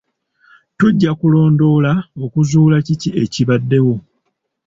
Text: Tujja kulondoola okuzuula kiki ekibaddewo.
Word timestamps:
Tujja 0.77 1.11
kulondoola 1.19 1.91
okuzuula 2.23 2.77
kiki 2.85 3.09
ekibaddewo. 3.23 3.95